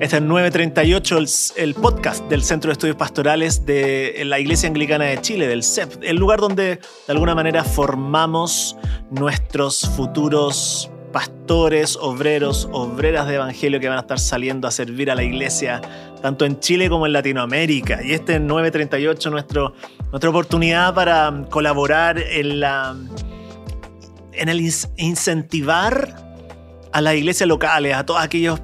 [0.00, 5.04] Este es 938, el, el, podcast del Centro de Estudios Pastorales de la Iglesia Anglicana
[5.04, 8.78] de Chile, del CEP, el lugar donde de alguna manera formamos
[9.10, 15.14] nuestros futuros pastores, obreros, obreras de evangelio que van a estar saliendo a servir a
[15.14, 15.82] la iglesia,
[16.22, 18.02] tanto en Chile como en Latinoamérica.
[18.02, 19.74] Y este es 938, nuestro,
[20.10, 22.96] nuestra oportunidad para colaborar en, la,
[24.32, 24.60] en el
[24.96, 26.30] incentivar
[26.90, 28.62] a las iglesias locales, a todos aquellos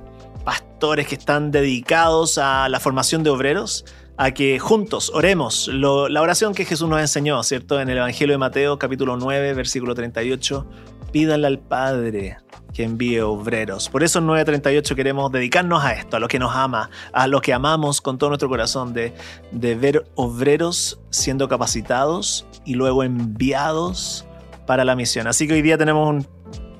[0.77, 3.87] pastores que están dedicados a la formación de obreros,
[4.19, 7.81] a que juntos oremos la oración que Jesús nos enseñó, ¿cierto?
[7.81, 10.67] En el Evangelio de Mateo capítulo 9, versículo 38,
[11.13, 12.37] pídanle al Padre
[12.75, 13.89] que envíe obreros.
[13.89, 17.41] Por eso en 938 queremos dedicarnos a esto, a lo que nos ama, a lo
[17.41, 19.15] que amamos con todo nuestro corazón, de,
[19.53, 24.27] de ver obreros siendo capacitados y luego enviados
[24.67, 25.27] para la misión.
[25.27, 26.36] Así que hoy día tenemos un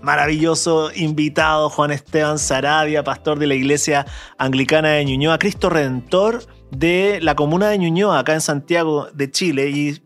[0.07, 4.07] maravilloso invitado, Juan Esteban Sarabia, pastor de la iglesia
[4.39, 9.69] anglicana de Ñuñoa, Cristo Redentor de la comuna de Ñuñoa, acá en Santiago de Chile,
[9.69, 10.01] y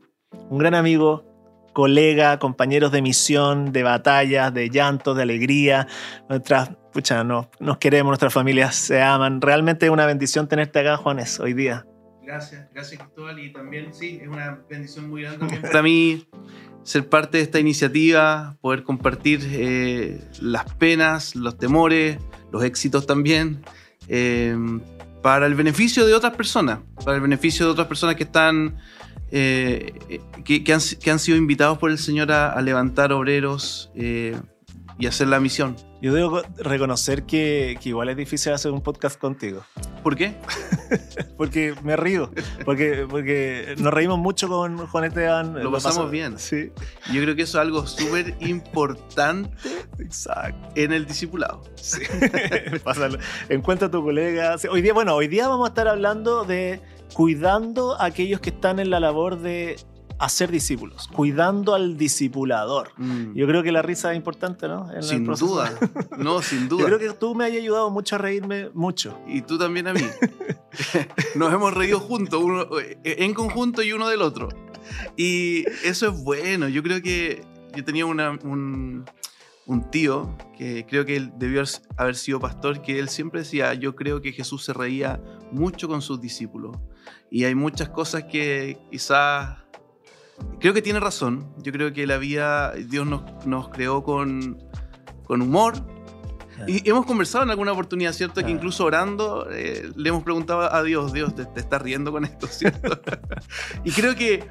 [0.48, 1.26] un gran amigo,
[1.74, 5.86] colega, compañeros de misión, de batallas, de llantos, de alegría.
[6.30, 9.42] Nuestras, pucha, nos, nos queremos, nuestras familias se aman.
[9.42, 11.84] Realmente es una bendición tenerte acá, Juanes, hoy día.
[12.22, 16.26] Gracias, gracias Cristóbal, y también sí, es una bendición muy grande para mí
[16.82, 22.18] ser parte de esta iniciativa, poder compartir eh, las penas, los temores,
[22.52, 23.62] los éxitos también,
[24.08, 24.56] eh,
[25.22, 28.76] para el beneficio de otras personas, para el beneficio de otras personas que están,
[29.30, 33.90] eh, que, han, sido invitados por el Señor a, levantar obreros
[35.00, 35.76] y hacer la misión.
[36.02, 39.64] Yo debo reconocer que, igual es difícil hacer un podcast contigo.
[40.02, 40.34] ¿Por qué?
[41.38, 42.30] porque me río.
[42.66, 45.62] Porque, porque nos reímos mucho con Juan Esteban.
[45.62, 46.38] Lo, pasamos bien.
[46.38, 46.70] Sí.
[47.12, 49.50] Yo creo que eso es algo súper importante
[50.74, 51.62] en el discipulado.
[51.76, 52.02] Sí.
[53.48, 54.56] Encuentra a tu colega.
[54.70, 56.80] Hoy día, bueno, hoy día vamos a estar hablando de
[57.14, 59.76] cuidando a aquellos que están en la labor de
[60.20, 62.92] hacer discípulos, cuidando al discipulador.
[62.98, 63.34] Mm.
[63.34, 64.86] Yo creo que la risa es importante, ¿no?
[65.00, 65.72] sin duda,
[66.18, 66.80] no, sin duda.
[66.82, 69.18] Yo creo que tú me hayas ayudado mucho a reírme mucho.
[69.26, 70.02] Y tú también a mí.
[71.34, 72.66] Nos hemos reído juntos, uno,
[73.02, 74.50] en conjunto y uno del otro.
[75.16, 76.68] Y eso es bueno.
[76.68, 77.42] Yo creo que
[77.74, 79.06] yo tenía un,
[79.66, 81.62] un tío que creo que él debió
[81.96, 85.18] haber sido pastor, que él siempre decía, yo creo que Jesús se reía
[85.50, 86.76] mucho con sus discípulos.
[87.30, 89.60] Y hay muchas cosas que quizás
[90.60, 91.52] creo que tiene razón.
[91.58, 94.58] Yo creo que la vida, Dios nos, nos creó con,
[95.24, 95.74] con humor.
[96.66, 98.44] Y hemos conversado en alguna oportunidad, ¿cierto?
[98.44, 102.24] Que incluso orando eh, le hemos preguntado a Dios, Dios, ¿te, te estás riendo con
[102.24, 103.00] esto, ¿cierto?
[103.84, 104.46] y creo que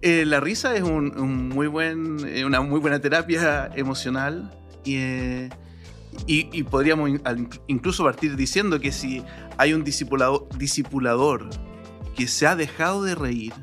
[0.00, 4.50] eh, la risa es un, muy buen, eh, una muy buena terapia emocional.
[4.84, 4.98] Y,
[6.26, 7.10] y, y, podríamos
[7.66, 9.24] incluso partir diciendo que si
[9.56, 11.48] hay un discipulador, discipulador
[12.14, 13.54] que se ha dejado de reír,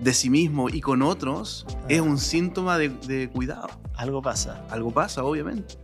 [0.00, 3.68] de sí mismo y con otros es un síntoma de, cuidado.
[3.96, 4.64] Algo pasa.
[4.70, 5.76] Algo pasa, obviamente.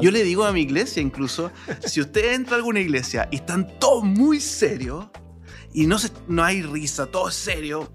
[0.00, 1.50] Yo le digo a mi iglesia incluso,
[1.84, 5.06] si usted entra a alguna iglesia y están todos muy serios
[5.72, 7.92] y no, se, no hay risa, todo es serio,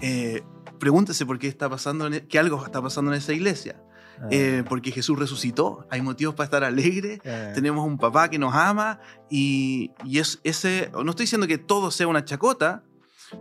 [0.00, 0.42] eh,
[0.78, 3.82] pregúntese por qué está pasando, e, que algo está pasando en esa iglesia.
[4.18, 4.28] Ah.
[4.30, 7.52] Eh, porque Jesús resucitó, hay motivos para estar alegres, ah.
[7.54, 11.90] tenemos un papá que nos ama y, y es, ese, no estoy diciendo que todo
[11.90, 12.82] sea una chacota,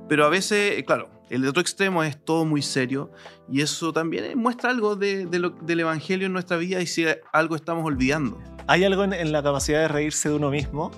[0.09, 3.11] pero a veces, eh, claro, el otro extremo es todo muy serio
[3.51, 7.85] y eso también muestra algo de, del Evangelio en nuestra vida y si algo estamos
[7.85, 8.39] olvidando.
[8.67, 10.91] Hay algo en, la capacidad de reírse de uno mismo,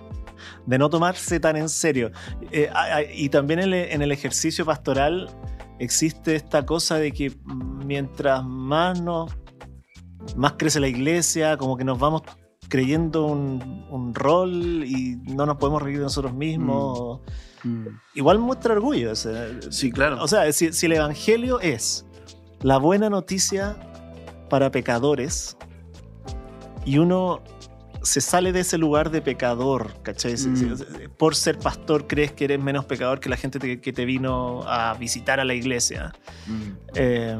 [0.66, 2.12] de no tomarse tan en serio.
[2.52, 2.70] Eh,
[3.14, 5.30] y también en, el ejercicio pastoral
[5.80, 7.34] existe esta cosa de que
[7.86, 9.36] mientras más, nos,
[10.36, 12.24] más crece la iglesia, como que nos vamos
[12.70, 17.22] creyendo un, rol y no nos podemos reír de nosotros mismos.
[17.22, 17.48] Mm.
[17.68, 18.00] Mm.
[18.16, 19.14] Igual muestra orgullo.
[19.16, 20.22] sí, claro.
[20.22, 22.06] O sea, si, el Evangelio es
[22.62, 23.76] la buena noticia
[24.50, 25.58] para pecadores
[26.86, 27.44] y uno
[28.02, 30.36] se sale de ese lugar de pecador, ¿cachai?
[30.36, 31.10] Mm.
[31.18, 34.94] Por ser pastor crees que eres menos pecador que la gente que te vino a
[34.94, 36.14] visitar a la iglesia.
[36.48, 36.72] Mm.
[36.96, 37.38] Eh,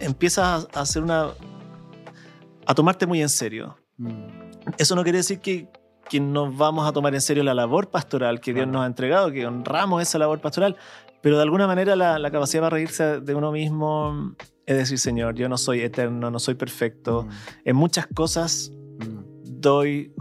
[0.00, 1.30] empiezas a hacer una...
[2.66, 3.76] a tomarte muy en serio.
[4.76, 5.68] Eso no quiere decir que,
[6.08, 9.32] que nos vamos a tomar en serio la labor pastoral que Dios nos ha entregado,
[9.32, 10.76] que honramos esa labor pastoral,
[11.22, 14.34] pero de alguna manera la, capacidad para reírse de uno mismo
[14.66, 17.22] es decir, Señor, yo no soy eterno, no soy perfecto.
[17.22, 17.28] Mm.
[17.66, 19.60] En muchas cosas mm.
[19.60, 20.12] doy,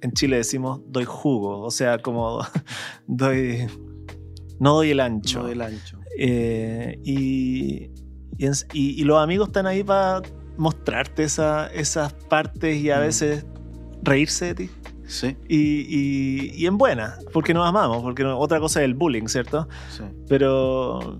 [0.00, 2.40] en Chile decimos, doy jugo, o sea, como
[3.06, 3.66] doy,
[4.60, 5.38] no doy el ancho.
[5.38, 5.98] No doy el ancho.
[6.16, 7.90] Eh, y,
[8.72, 10.22] y, los amigos están ahí para
[10.56, 13.00] mostrarte esa, esas partes y a mm.
[13.00, 13.46] veces
[14.02, 14.70] reírse de ti.
[15.08, 18.94] Sí, y, y- y en buena, porque nos amamos, porque no- otra cosa es el
[18.94, 19.66] bullying, ¿cierto?
[19.90, 20.04] sí.
[20.28, 21.18] Pero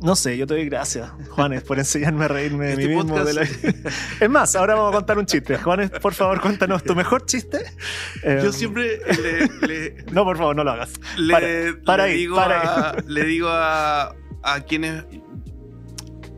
[0.00, 3.24] no sé, yo te doy gracias, Juanes, por enseñarme a reírme de Este mí mismo.
[3.24, 3.42] de la-
[4.20, 5.56] Es más, ahora vamos a contar un chiste.
[5.56, 7.58] Juanes, por favor, cuéntanos tu mejor chiste.
[8.22, 10.92] Eh, Yo siempre le, le- No, por favor, no lo hagas.
[11.16, 15.04] le- Para- para le ahí, digo, para a, le digo a, a quienes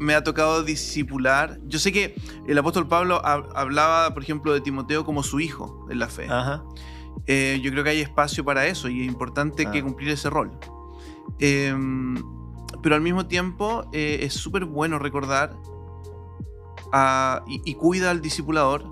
[0.01, 1.59] me ha tocado discipular.
[1.67, 2.15] Yo sé que
[2.47, 6.27] el apóstol Pablo hab- hablaba, por ejemplo, de Timoteo como su hijo en la fe.
[6.29, 6.65] Ajá.
[7.27, 9.71] Eh, yo creo que hay espacio para eso y es importante Ah.
[9.71, 10.51] que cumplir ese rol.
[11.39, 11.75] Eh,
[12.83, 15.55] pero al mismo tiempo eh, es súper bueno recordar
[16.93, 18.85] a- y, y cuida al discipulador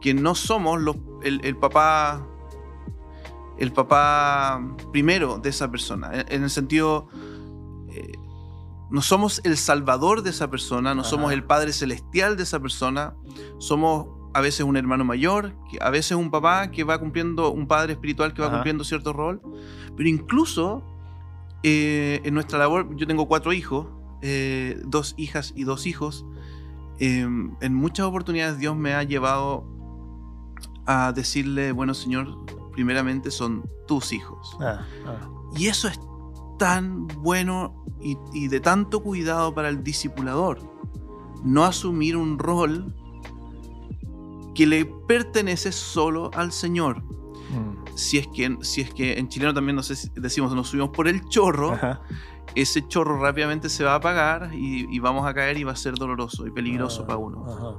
[0.00, 2.26] que no somos los, el, el papá
[3.58, 4.60] el papá
[4.92, 7.08] primero de esa persona en, en el sentido
[7.90, 8.12] eh,
[8.92, 11.10] no somos el salvador de esa persona no Ajá.
[11.10, 13.14] somos el padre celestial de esa persona
[13.58, 17.92] somos a veces un hermano mayor, a veces un papá que va cumpliendo, un padre
[17.92, 18.56] espiritual que va Ajá.
[18.56, 19.42] cumpliendo cierto rol,
[19.96, 20.82] pero incluso
[21.62, 23.88] eh, en nuestra labor, yo tengo cuatro hijos,
[24.22, 26.24] eh, dos hijas y dos hijos,
[26.98, 29.66] eh, en muchas oportunidades Dios me ha llevado
[30.86, 34.56] a decirle, bueno Señor, primeramente son tus hijos.
[34.60, 35.28] Ah, ah.
[35.56, 36.00] Y eso es
[36.62, 40.60] tan bueno y, y de tanto cuidado para el discipulador.
[41.42, 42.94] No asumir un rol
[44.54, 47.02] que le pertenece solo al Señor.
[47.02, 47.96] Mm.
[47.96, 50.90] Si es que, si es que en chileno también no sé si decimos nos subimos
[50.90, 52.00] por el chorro, Ajá.
[52.54, 55.76] ese chorro rápidamente se va a apagar y, y vamos a caer y va a
[55.76, 57.44] ser doloroso y peligroso Ah, para uno.
[57.44, 57.76] ajá.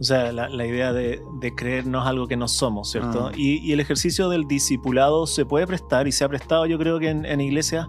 [0.00, 3.28] O sea, la, la idea de, de creernos algo que no somos, ¿cierto?
[3.28, 3.32] Ah.
[3.36, 6.98] Y, y el ejercicio del discipulado se puede prestar y se ha prestado, yo creo
[6.98, 7.86] que en, en iglesias,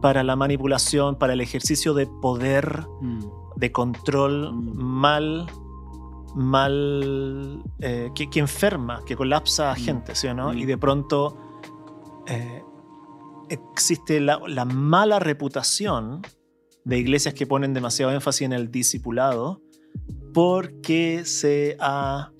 [0.00, 3.20] para la manipulación, para el ejercicio de poder, Mm.
[3.56, 4.76] de control Mm.
[4.82, 5.46] mal,
[6.34, 9.78] mal, eh, que, que enferma, que colapsa a Mm.
[9.78, 10.52] gente, ¿sí o no?
[10.54, 11.36] Y de pronto
[12.26, 12.62] eh,
[13.48, 16.22] existe la, la mala reputación
[16.84, 19.60] de iglesias que ponen demasiado énfasis en el discipulado
[20.32, 22.30] porque se ha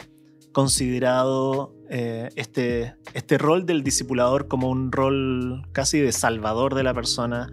[0.53, 6.95] considerado eh, este, este rol del discipulador como un rol casi de salvador de la
[6.95, 7.51] persona,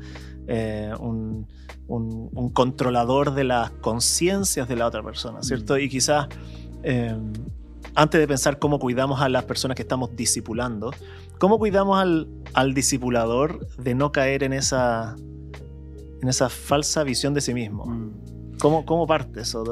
[0.47, 1.47] eh, un,
[1.87, 5.75] un- un controlador de las conciencias de la otra persona, ¿cierto?
[5.75, 5.79] Mm.
[5.79, 6.27] Y quizás
[6.83, 7.15] eh,
[7.95, 10.91] antes de pensar cómo cuidamos a las personas que estamos discipulando,
[11.39, 15.15] ¿cómo cuidamos al, al discipulador de no caer en esa,
[16.21, 17.85] en esa falsa visión de sí mismo?
[17.85, 18.11] Mm.
[18.59, 19.63] ¿Cómo, cómo parte eso?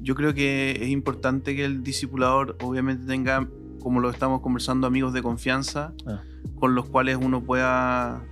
[0.00, 3.48] Yo creo que es importante que el discipulador obviamente tenga,
[3.80, 6.22] como lo estamos conversando, amigos de confianza Ah.
[6.58, 8.24] con los cuales uno pueda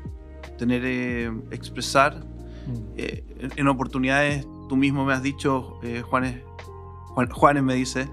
[0.59, 2.27] tener, eh, expresar.
[2.67, 2.73] Mm.
[2.97, 6.43] eh, en, en oportunidades, tú mismo me has dicho, eh, Juanes,
[7.09, 8.09] Juan- Juanes me dice,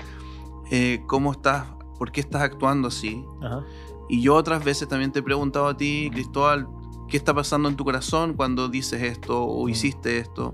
[0.71, 1.67] eh, ¿cómo estás?
[1.97, 3.23] ¿Por qué estás actuando así?
[3.41, 3.63] Ajá.
[4.09, 6.67] Y yo otras veces también te he preguntado a ti, Cristóbal,
[7.07, 9.69] ¿qué está pasando en tu corazón cuando dices esto o Mm.
[9.69, 10.53] hiciste esto?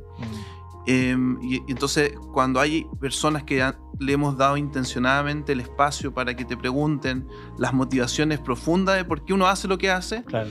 [0.88, 6.36] Eh, y, entonces, cuando hay personas que han- le hemos dado intencionadamente el espacio para
[6.36, 10.50] que te pregunten las motivaciones profundas de por qué uno hace lo que hace, Claro.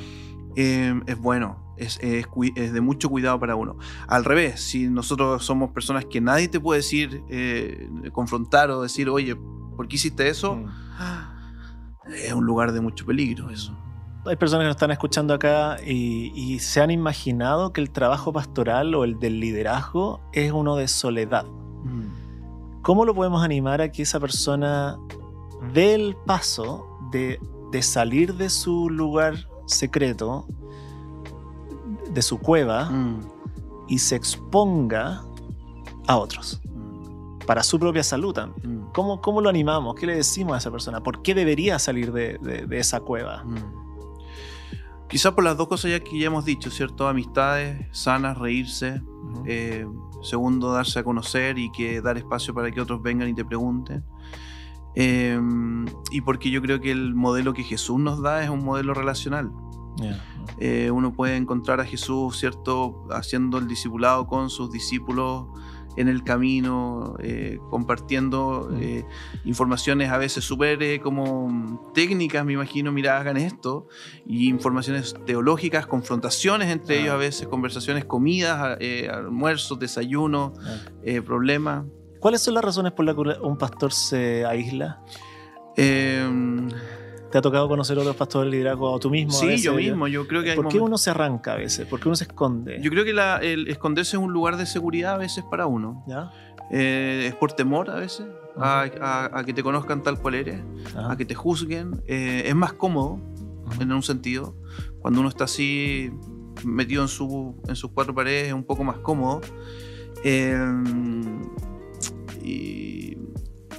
[0.57, 3.77] eh, es bueno, es, es cui- es de mucho cuidado para uno.
[4.09, 9.09] Al revés, si nosotros somos personas que nadie te puede decir, eh, confrontar o decir,
[9.09, 9.37] oye,
[9.77, 10.57] ¿por qué hiciste eso?
[10.57, 10.67] Mm.
[12.13, 13.77] Es un lugar de mucho peligro eso.
[14.29, 18.33] Hay personas que nos están escuchando acá y, y se han imaginado que el trabajo
[18.33, 21.47] pastoral o el del liderazgo es uno de soledad.
[22.83, 24.97] ¿Cómo lo podemos animar a que esa persona
[25.73, 27.41] dé el paso de,
[27.73, 29.35] de salir de su lugar
[29.67, 30.47] secreto,
[32.13, 33.21] de su cueva, Mm,
[33.89, 35.23] y se exponga
[36.07, 38.81] a otros, mm, para su propia salud también?
[38.87, 39.95] mm, ¿Cómo, cómo lo animamos?
[39.97, 41.03] ¿Qué le decimos a esa persona?
[41.03, 43.43] ¿Por qué debería salir de, de- de esa cueva?
[43.45, 43.86] mm.
[45.09, 47.09] Quizá por las dos cosas ya que ya hemos dicho, ¿cierto?
[47.09, 49.03] Amistades sanas, reírse.
[49.45, 49.87] Eh,
[50.23, 54.05] segundo, darse a conocer y que dar espacio para que otros vengan y te pregunten.
[54.95, 55.39] Eh,
[56.11, 59.53] y porque yo creo que el modelo que Jesús nos da es un modelo relacional.
[59.97, 60.23] Ya.
[60.59, 63.07] Eh, uno puede encontrar a Jesús, ¿cierto?
[63.11, 65.47] Haciendo el discipulado con sus discípulos
[65.97, 68.77] en el camino, eh, compartiendo Mm.
[68.83, 69.05] eh,
[69.45, 73.87] informaciones a veces súper eh, como técnicas, me imagino, mira, hagan esto,
[74.27, 77.01] y informaciones teológicas, confrontaciones entre Ah.
[77.01, 80.85] ellos a veces, conversaciones, comidas, eh, almuerzos, desayunos, Ya.
[81.03, 81.85] eh, problemas.
[82.21, 85.03] ¿Cuáles son las razones por las que un pastor se aísla?
[85.77, 86.27] Eh,
[87.31, 89.33] ¿Te ha tocado conocer otros pastores de liderazgo o tú mismo?
[89.33, 89.63] a sí, veces?
[89.63, 91.87] yo mismo, yo creo que hay ¿Por qué momentos- uno se arranca a veces?
[91.87, 92.79] ¿Por qué uno se esconde?
[92.81, 96.05] Yo creo que la- el esconderse es un lugar de seguridad a veces para uno.
[96.07, 96.31] ¿Ya?
[96.71, 98.27] Eh, es por temor a veces.
[98.59, 100.63] a, a- a que te conozcan tal cual eres,
[100.97, 102.03] a que te juzguen.
[102.07, 103.21] Eh, es más cómodo,
[103.79, 104.57] en un sentido.
[105.01, 106.11] Cuando uno está así
[106.65, 109.43] metido en, su, en sus cuatro paredes es un poco más cómodo.
[110.25, 110.57] Eh,
[112.43, 113.19] y,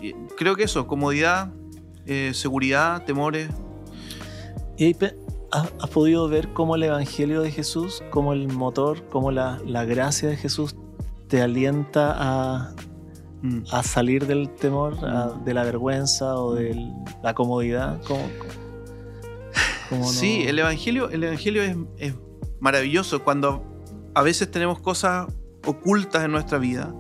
[0.02, 1.52] y creo que eso, comodidad,
[2.08, 3.50] eh, seguridad, temores.
[4.78, 4.98] Y ahí
[5.52, 10.30] ¿has, podido ver cómo el Evangelio de Jesús, cómo el motor, cómo la, la gracia
[10.30, 10.76] de Jesús
[11.28, 12.74] te alienta a,
[13.44, 13.66] Mm.
[13.72, 16.76] a salir del temor, a- de la vergüenza o de
[17.22, 18.02] la comodidad?
[18.08, 18.22] ¿Cómo,
[19.90, 20.08] cómo no?
[20.12, 22.14] Sí, el Evangelio, el evangelio es, es
[22.60, 23.64] maravilloso cuando
[24.16, 25.28] a veces tenemos cosas
[25.66, 26.94] ocultas en nuestra vida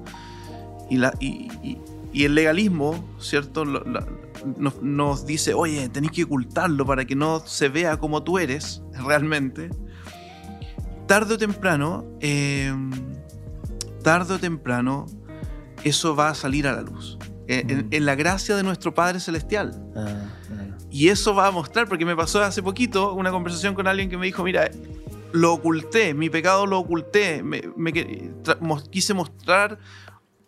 [0.91, 1.79] y, la, y, y-
[2.13, 3.65] y el legalismo, ¿cierto?
[3.65, 4.05] La-
[4.57, 8.81] nos, nos dice, oye, tenés que ocultarlo para que no se vea como tú eres
[9.05, 9.69] realmente.
[11.07, 12.73] Tarde o temprano, eh,
[14.03, 15.05] tarde o temprano,
[15.83, 17.17] eso va a salir a la luz.
[17.47, 17.87] En- Mm.
[17.91, 19.71] en la gracia de nuestro Padre Celestial.
[19.95, 20.05] Ah,
[20.51, 20.77] ah.
[20.91, 24.17] Y eso va a mostrar, porque me pasó hace poquito una conversación con alguien que
[24.17, 24.69] me dijo, mira,
[25.31, 27.61] lo oculté, mi pecado lo oculté, me,
[28.89, 29.77] quise mostrar,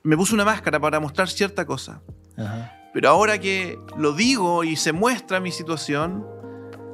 [0.03, 2.01] me puse una máscara para mostrar cierta cosa.
[2.37, 2.73] Ajá.
[2.93, 6.25] Pero ahora que lo digo y se muestra mi situación,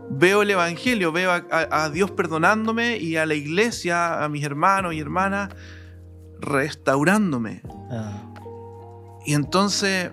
[0.09, 4.43] veo el Evangelio, veo a, a- a Dios perdonándome y a la iglesia, a mis
[4.43, 5.49] hermanos y hermanas,
[6.39, 7.61] restaurándome.
[7.91, 8.21] Ah.
[9.25, 10.11] Y entonces,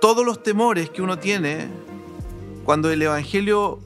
[0.00, 1.68] todos los temores que uno tiene,
[2.64, 3.80] cuando el Evangelio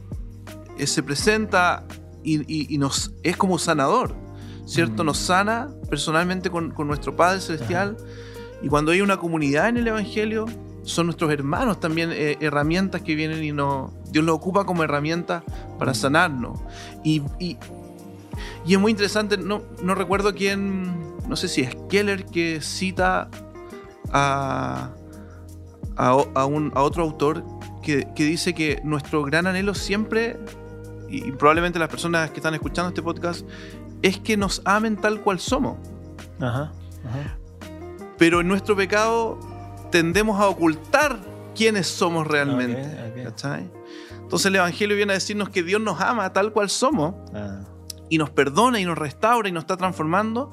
[0.78, 1.84] eh, se presenta
[2.22, 4.14] y, y- y nos es como sanador,
[4.66, 5.02] ¿cierto?
[5.02, 5.06] Mm.
[5.06, 7.96] Nos sana personalmente con, con nuestro Padre Celestial.
[8.62, 10.46] Y cuando hay una comunidad en el Evangelio,
[10.84, 15.42] son nuestros hermanos también eh, herramientas que vienen y no, Dios lo ocupa como herramienta
[15.78, 16.60] para sanarnos.
[17.04, 17.56] Y, y-
[18.64, 23.28] y es muy interesante, no, no recuerdo quién, no sé si es Keller que cita
[24.12, 24.90] a,
[25.96, 27.44] a, un, a otro autor
[27.82, 30.38] que, que dice que nuestro gran anhelo siempre,
[31.08, 33.46] y, y probablemente las personas que están escuchando este podcast,
[34.02, 35.76] es que nos amen tal cual somos.
[36.40, 36.72] Ajá.
[37.04, 37.38] Ajá.
[38.18, 39.38] Pero en nuestro pecado
[39.92, 41.20] tendemos a ocultar
[41.54, 42.80] quiénes somos realmente.
[42.82, 43.24] Ok, ok.
[43.24, 43.70] ¿cachai?
[44.20, 47.60] Entonces el Evangelio viene a decirnos que Dios nos ama tal cual somos Ah.
[48.08, 50.50] y nos perdona y nos restaura y nos está transformando.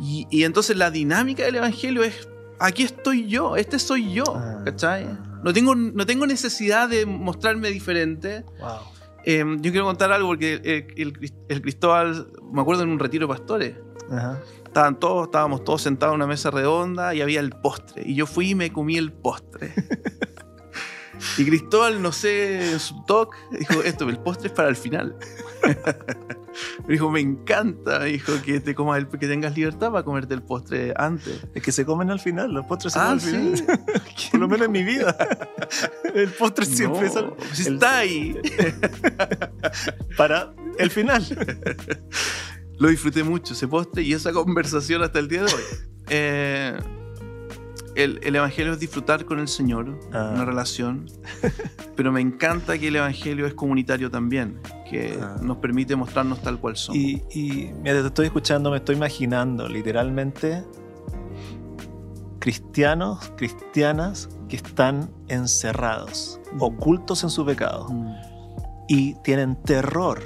[0.00, 4.64] Y, y entonces la dinámica del Evangelio es, aquí estoy yo, este soy yo, Ah,
[4.66, 4.98] ah.
[5.44, 8.44] No tengo, no tengo necesidad de mostrarme diferente.
[8.60, 8.70] Wow.
[9.24, 13.26] Eh, yo quiero contar algo porque el, el- el Cristóbal, me acuerdo en un retiro
[13.28, 13.74] de pastores,
[14.10, 14.40] Ajá.
[14.72, 18.02] Estaban todos, estábamos todos sentados en una mesa redonda y había el postre.
[18.06, 19.72] Y yo fui y me comí el postre.
[21.38, 25.14] y Cristóbal, no sé, en su talk, dijo, esto, el postre es para el final.
[26.86, 30.32] me dijo, me encanta, me dijo, que te comas el, que tengas libertad para comerte
[30.34, 31.40] el postre antes.
[31.54, 33.80] Es que se comen al final, los postres se Ah, comen al final.
[34.30, 35.14] Por lo menos en mi vida.
[36.14, 38.36] El postre siempre es al- No, si el- está ahí.
[40.16, 41.22] para el final.
[42.78, 45.62] Lo disfruté mucho, ese postre y esa conversación hasta el día de hoy.
[46.08, 46.76] Eh,
[47.94, 50.30] el, el Evangelio es disfrutar con el Señor, Ah.
[50.34, 51.06] una relación,
[51.94, 54.58] pero me encanta que el Evangelio es comunitario también,
[54.90, 55.36] que Ah.
[55.42, 56.96] nos permite mostrarnos tal cual somos.
[57.00, 60.64] Y, y mira, te estoy escuchando, me estoy imaginando literalmente
[62.38, 66.62] cristianos, cristianas que están encerrados, Mm.
[66.62, 68.14] ocultos en su pecado Mm.
[68.88, 70.20] y tienen terror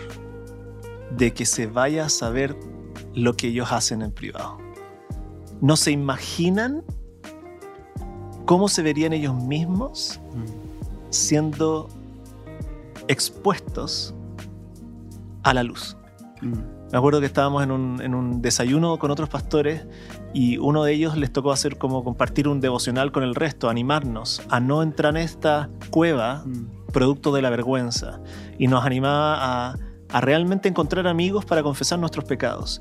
[1.16, 2.56] de que se vaya a saber
[3.14, 4.58] lo que ellos hacen en privado.
[5.61, 6.82] No se imaginan
[8.44, 10.44] cómo se verían ellos mismos Mm.
[11.11, 11.88] siendo
[13.08, 14.14] expuestos
[15.42, 15.96] a la luz.
[16.42, 16.52] Mm.
[16.92, 19.85] Me acuerdo que estábamos en un, en un desayuno con otros pastores
[20.32, 24.42] y uno de ellos les tocó hacer como compartir un devocional con el resto, animarnos
[24.50, 26.92] a no entrar en esta cueva Mm.
[26.92, 28.20] producto de la vergüenza
[28.58, 29.76] y nos animaba a,
[30.10, 32.80] a realmente encontrar amigos para confesar nuestros pecados.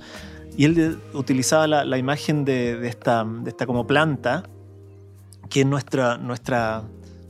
[0.57, 3.25] Y él utilizaba la, la imagen de, esta,
[3.65, 4.43] como planta,
[5.49, 6.83] que es nuestra, nuestra,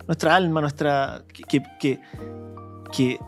[0.08, 1.24] nuestra alma, nuestra...
[1.48, 1.64] que,
[2.92, 3.20] que,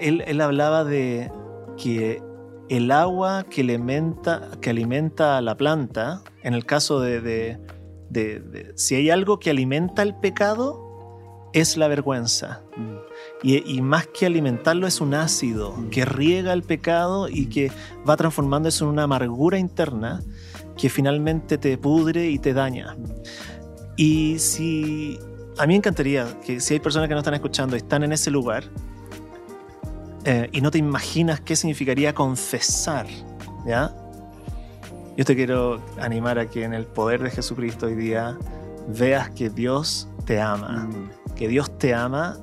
[0.00, 1.30] él, él hablaba de
[1.76, 2.22] que
[2.68, 7.58] el agua que alimenta, que alimenta a la planta, en el caso de-
[8.76, 12.62] si hay algo que alimenta el pecado, es la vergüenza.
[12.76, 12.96] Mm.
[13.42, 17.72] Y, y más que alimentarlo es un ácido que riega el pecado y que
[18.08, 20.22] va transformando eso en una amargura interna
[20.76, 22.96] que finalmente te pudre y te daña.
[23.96, 25.18] Y si
[25.58, 28.12] a mí me encantaría que si hay personas que no están escuchando y están en
[28.12, 28.64] ese lugar
[30.24, 33.06] eh, y no te imaginas qué significaría confesar,
[33.66, 33.94] ¿ya?
[35.16, 38.38] Yo te quiero animar a que en el poder de Jesucristo hoy día
[38.88, 41.34] veas que Dios te ama, Mm.
[41.34, 42.38] que Dios te ama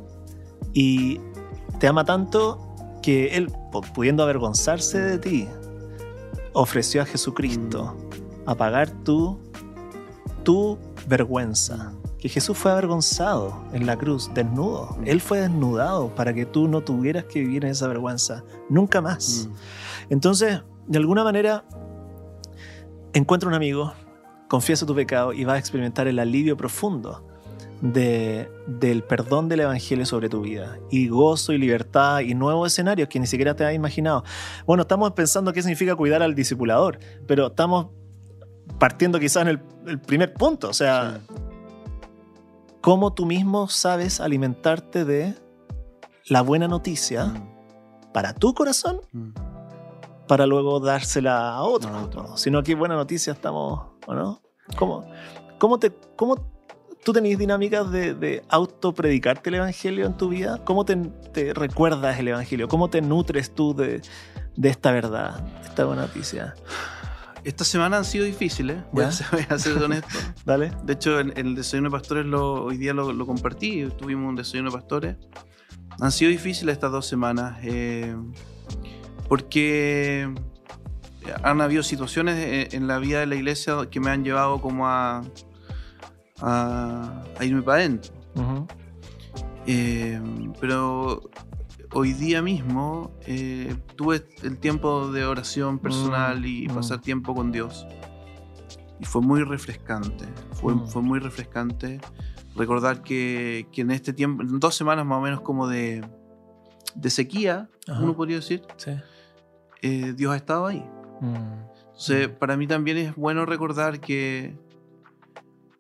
[0.74, 1.20] y
[1.80, 2.66] te ama tanto
[3.02, 5.48] que Él, pu- pudiendo avergonzarse de ti,
[6.54, 7.96] ofreció a Jesucristo
[8.46, 9.40] a pagar tu,
[10.44, 11.94] tu vergüenza.
[12.18, 14.98] Que Jesús fue avergonzado en la cruz, desnudo.
[15.00, 15.08] Mm.
[15.08, 18.44] Él fue desnudado para que tú no tuvieras que vivir en esa vergüenza.
[18.70, 19.48] Nunca más.
[19.48, 20.12] Mm.
[20.14, 21.64] Entonces, de alguna manera,
[23.14, 23.94] encuentra un amigo,
[24.50, 27.24] confiesa tu pecado y vas a experimentar el alivio profundo
[27.82, 30.78] de- del perdón del Evangelio sobre tu vida.
[30.90, 34.24] Y gozo y libertad y nuevos escenarios que ni siquiera te has imaginado.
[34.66, 37.88] Bueno, estamos pensando qué significa cuidar al discipulador, pero estamos
[38.78, 40.70] partiendo quizás en el, el primer punto.
[40.70, 41.20] O sea,
[42.82, 45.36] cómo tú mismo sabes alimentarte de
[46.28, 48.12] la buena noticia Mm.
[48.14, 49.30] para tu corazón Mm.
[50.28, 51.90] para luego dársela a otro.
[51.90, 52.24] A otro.
[52.24, 52.38] ¿no?
[52.38, 54.42] Sino que buena noticia estamos, ¿o no?
[54.78, 55.04] ¿Cómo,
[55.58, 56.36] cómo, te, cómo
[57.04, 60.64] tú tenés dinámicas de, de autopredicarte el Evangelio en tu vida?
[60.66, 62.68] ¿Cómo te, te recuerdas el Evangelio?
[62.68, 64.02] ¿Cómo te nutres tú de,
[64.56, 66.54] de esta verdad, de esta buena noticia?
[67.44, 70.18] Esta semana han sido difíciles, voy a ser, voy a ser honesto.
[70.46, 70.72] ¿Dale?
[70.84, 74.28] De hecho, en, en el desayuno de pastores lo- hoy día lo, lo compartí, tuvimos
[74.28, 75.16] un desayuno de pastores.
[76.02, 78.16] Han sido difíciles estas dos semanas eh,
[79.28, 80.34] porque
[81.44, 84.88] han habido situaciones en, en la vida de la iglesia que me han llevado como
[84.88, 85.22] a,
[86.42, 88.14] a, a irme para adentro.
[88.36, 88.68] Ujú.
[89.68, 90.20] Eh,
[90.60, 91.22] pero
[91.94, 96.74] hoy día mismo eh, tuve el tiempo de oración personal Mm, y mm.
[96.74, 97.86] pasar tiempo con Dios.
[99.00, 100.26] Y fue muy refrescante.
[100.54, 100.88] Fue, Mm.
[100.88, 102.00] fue muy refrescante
[102.56, 106.04] recordar que, que en este tiempo, en dos semanas más o menos como de,
[106.96, 108.02] de sequía, Ajá.
[108.02, 108.92] uno podría decir, Sí.
[109.82, 110.84] eh, Dios ha estado ahí.
[111.22, 114.56] Entonces, para mí también es bueno recordar que,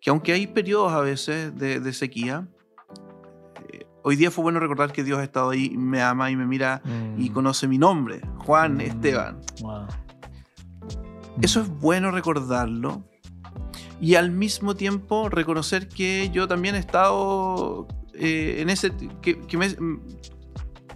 [0.02, 2.48] que aunque hay periodos a veces de, de sequía,
[3.72, 6.46] eh, hoy día fue bueno recordar que Dios ha estado ahí, me ama y me
[6.46, 6.82] mira
[7.18, 7.34] y Mm.
[7.34, 8.82] conoce mi nombre, Juan Mm.
[8.82, 9.42] Esteban.
[9.62, 9.88] Wow.
[11.42, 13.04] Eso es bueno recordarlo
[14.02, 18.92] y al mismo tiempo reconocer que yo también he estado eh, en ese...
[19.22, 20.02] que, que me mm,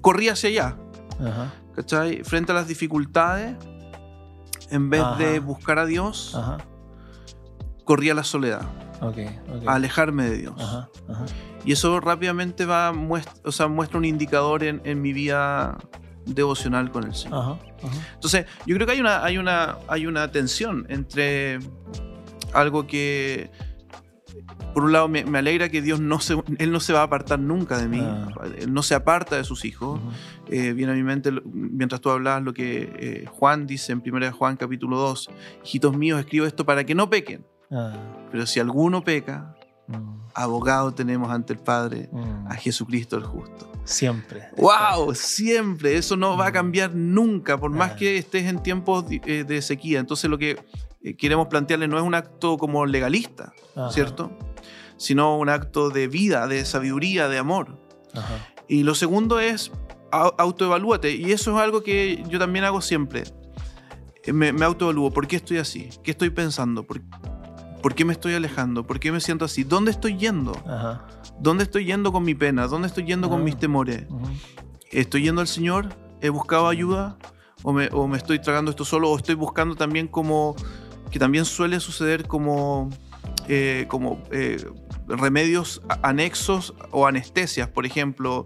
[0.01, 0.77] corrí hacia allá,
[1.19, 1.53] Ajá.
[1.75, 2.23] ¿cachai?
[2.25, 3.55] Frente a las dificultades,
[4.69, 5.15] en vez Ajá.
[5.17, 6.57] de buscar a Dios, Ajá.
[7.85, 8.63] corrí a la soledad.
[9.03, 9.17] Ok.
[9.49, 9.67] ok.
[9.67, 10.55] a alejarme de Dios.
[10.57, 10.89] Ajá.
[11.09, 11.25] Ajá.
[11.65, 15.77] Y eso rápidamente va muestra, o sea, muestra un indicador en, en mi vida
[16.25, 17.39] devocional con el Señor.
[17.39, 17.57] Ajá.
[18.13, 21.59] Entonces, yo creo que hay una, hay una, hay una tensión entre
[22.53, 23.49] algo que,
[24.73, 27.03] por un lado, me, me alegra que Dios no se, Él no se va a
[27.03, 27.99] apartar nunca de mí.
[28.01, 28.27] Ah.
[28.57, 29.99] Él no se aparta de sus hijos.
[30.47, 34.31] Eh, viene a mi mente, mientras tú hablabas, lo que eh, Juan dice en 1
[34.31, 35.29] Juan capítulo 2.
[35.65, 37.45] Hijitos míos, escribo esto para que no pequen.
[37.73, 37.93] Ah.
[38.31, 39.55] Pero si alguno peca,
[39.87, 40.21] Mm.
[40.33, 42.47] abogado tenemos ante el Padre Mm.
[42.47, 43.69] a Jesucristo el justo.
[43.83, 44.43] Siempre.
[44.55, 45.13] ¡Wow!
[45.13, 45.97] Siempre.
[45.97, 47.95] Eso no va a cambiar nunca, por más Ah.
[47.97, 49.99] que estés en tiempos eh, de sequía.
[49.99, 50.57] Entonces lo que
[51.05, 53.91] eh, queremos plantearle no es un acto como legalista, Ajá.
[53.91, 54.31] ¿cierto?
[54.95, 57.77] Sino un acto de vida, de sabiduría, de amor.
[58.13, 58.37] Ajá.
[58.69, 59.69] Y lo segundo es
[60.13, 61.13] au- autoevalúate.
[61.13, 63.23] Y eso es algo que yo también hago siempre.
[64.23, 65.11] Eh, Me, me autoevalúo.
[65.11, 65.89] ¿Por qué estoy así?
[66.03, 66.83] ¿Qué estoy pensando?
[66.87, 67.01] ¿Por,
[67.83, 68.87] por qué me estoy alejando?
[68.87, 69.63] ¿Por qué me siento así?
[69.63, 70.53] ¿Dónde estoy yendo?
[70.65, 71.05] Ajá.
[71.39, 72.65] ¿Dónde estoy yendo con mi pena?
[72.67, 73.43] ¿Dónde estoy yendo con Ah.
[73.43, 74.05] mis temores?
[74.89, 75.89] ¿Estoy yendo al Señor?
[76.21, 77.17] ¿He buscado ayuda?
[77.61, 79.11] ¿O me, o me estoy tragando esto solo?
[79.11, 80.55] ¿O estoy buscando también como...
[81.11, 82.89] que también suele suceder como...
[83.47, 84.65] eh, como eh,
[85.07, 87.67] remedios anexos o anestesias?
[87.67, 88.45] Por ejemplo,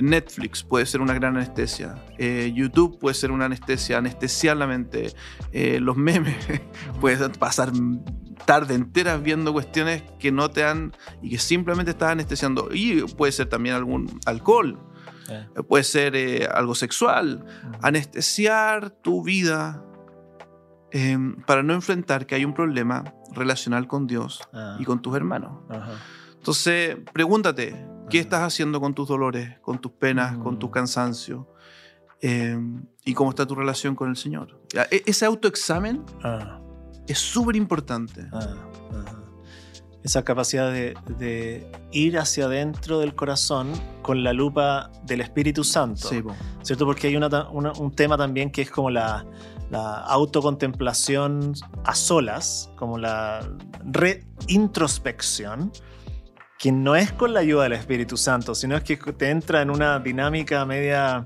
[0.00, 1.96] Netflix puede ser una gran anestesia.
[2.18, 5.12] Eh, YouTube puede ser una anestesia, anestesiar la mente.
[5.52, 6.36] Eh, los memes,
[7.00, 7.72] puedes pasar
[8.44, 12.68] tarde enteras viendo cuestiones que no te han y que simplemente estás anestesiando.
[12.72, 14.78] Y puede ser también algún alcohol,
[15.28, 15.44] Eh.
[15.56, 17.44] eh, puede ser eh, algo sexual.
[17.44, 17.78] Ujú.
[17.82, 19.82] Anestesiar tu vida
[20.92, 23.02] eh, para no enfrentar que hay un problema
[23.34, 24.76] relacional con Dios Ah.
[24.78, 25.64] y con tus hermanos.
[25.68, 25.92] Ajá.
[26.36, 27.74] Entonces, pregúntate,
[28.10, 30.70] ¿qué estás haciendo con tus dolores, con tus penas, con tu Mm.
[30.70, 31.52] cansancio?
[32.22, 32.58] Eh,
[33.04, 34.60] ¿Y cómo está tu relación con el Señor?
[34.90, 36.60] E- Ese autoexamen Ah.
[37.06, 38.26] es súper importante.
[38.32, 39.22] Ah, ajá.
[40.02, 46.08] Esa capacidad de, de ir hacia adentro del corazón con la lupa del Espíritu Santo.
[46.08, 46.32] Sí, po.
[46.62, 46.86] ¿Cierto?
[46.86, 49.26] Porque hay una una- un tema también que es como la,
[49.68, 53.40] la autocontemplación a solas, como la
[53.84, 55.72] reintrospección,
[56.58, 59.70] que no es con la ayuda del Espíritu Santo, sino es que te entra en
[59.70, 61.24] una dinámica media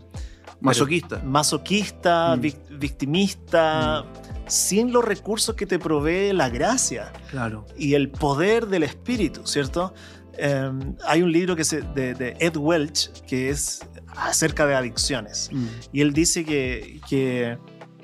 [0.60, 1.22] Masoquista.
[1.24, 2.40] masoquista, Mm.
[2.40, 4.04] vic- victimista,
[4.46, 7.64] sin los recursos que te provee la gracia Claro.
[7.78, 9.94] y el poder del espíritu, ¿cierto?
[10.36, 10.70] Eh,
[11.06, 13.80] hay un libro que se, de, de Ed Welch que es
[14.16, 15.50] acerca de adicciones.
[15.52, 15.66] Mm.
[15.92, 17.58] Y él dice que, que,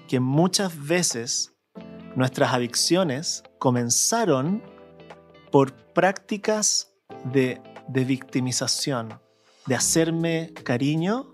[0.06, 1.52] que muchas veces
[2.14, 4.62] nuestras adicciones comenzaron
[5.50, 6.92] por prácticas
[7.24, 9.20] de, de victimización,
[9.66, 11.32] de hacerme cariño,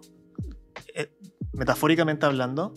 [0.95, 1.11] eh,
[1.53, 2.73] metafóricamente hablando,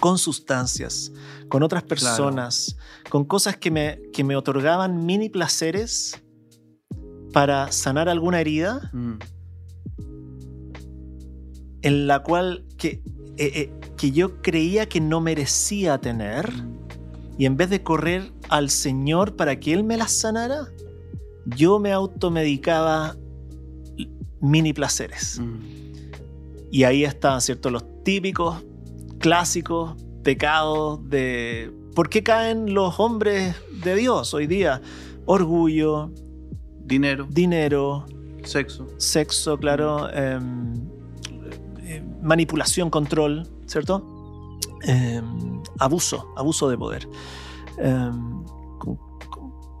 [0.00, 1.12] con sustancias,
[1.48, 2.76] con otras personas,
[3.08, 6.22] con cosas que me, que me otorgaban mini placeres
[7.32, 9.18] para sanar alguna herida Mm.
[11.82, 13.02] en la cual que,
[13.36, 16.52] eh, eh, que yo creía que no merecía tener
[17.38, 20.68] y en vez de correr al Señor para que Él me las sanara,
[21.46, 23.16] yo me automedicaba
[24.40, 25.40] mini placeres.
[25.40, 25.60] Mm.
[26.70, 27.70] Y ahí están, ¿cierto?
[27.70, 28.62] Los típicos,
[29.18, 31.72] clásicos pecados de...
[31.94, 34.82] ¿Por qué caen los hombres de Dios hoy día?
[35.24, 36.10] Orgullo,
[36.86, 38.06] Dinero, dinero,
[38.44, 38.86] sexo.
[38.96, 40.74] sexo, claro, em,
[41.82, 44.06] eh, manipulación, control, ¿cierto?
[44.82, 47.08] Em, abuso, abuso de poder.
[47.78, 48.44] Em,